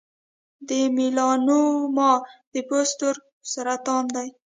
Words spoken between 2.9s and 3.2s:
تور